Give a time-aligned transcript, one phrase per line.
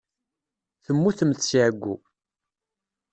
[0.83, 1.95] Temmutemt seg ɛeyyu.